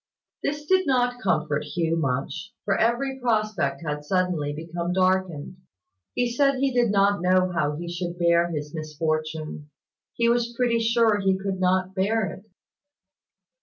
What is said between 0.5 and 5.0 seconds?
did not comfort Hugh much, for every prospect had suddenly become